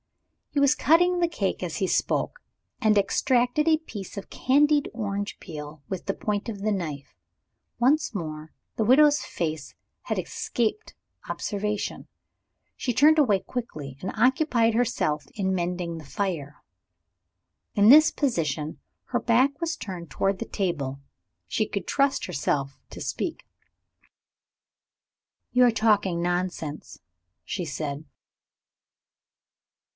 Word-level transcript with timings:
He 0.49 0.59
was 0.59 0.73
cutting 0.75 1.19
the 1.19 1.27
cake 1.29 1.61
as 1.63 1.77
he 1.77 1.85
spoke, 1.87 2.39
and 2.81 2.97
extracted 2.97 3.67
a 3.67 3.77
piece 3.77 4.17
of 4.17 4.31
candied 4.31 4.89
orange 4.93 5.39
peel 5.39 5.81
with 5.87 6.07
the 6.07 6.13
point 6.13 6.49
of 6.49 6.59
the 6.59 6.71
knife. 6.73 7.15
Once 7.79 8.13
more, 8.13 8.51
the 8.77 8.83
widow's 8.83 9.21
face 9.21 9.75
had 10.03 10.17
escaped 10.19 10.95
observation. 11.29 12.07
She 12.75 12.93
turned 12.93 13.17
away 13.19 13.41
quickly, 13.41 13.97
and 14.01 14.11
occupied 14.17 14.73
herself 14.73 15.23
in 15.35 15.53
mending 15.53 15.99
the 15.99 16.03
fire. 16.03 16.61
In 17.75 17.89
this 17.89 18.11
position, 18.11 18.79
her 19.09 19.19
back 19.19 19.61
was 19.61 19.77
turned 19.77 20.09
towards 20.09 20.39
the 20.39 20.45
table 20.45 20.99
she 21.47 21.65
could 21.67 21.87
trust 21.87 22.25
herself 22.25 22.81
to 22.89 22.99
speak. 22.99 23.45
"You 25.51 25.63
are 25.63 25.71
talking 25.71 26.21
nonsense!" 26.21 26.99
she 27.45 27.63
said. 27.65 28.03